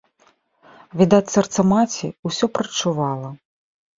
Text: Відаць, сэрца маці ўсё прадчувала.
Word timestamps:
Відаць, 1.01 1.33
сэрца 1.35 1.59
маці 1.73 2.07
ўсё 2.29 2.45
прадчувала. 2.57 3.29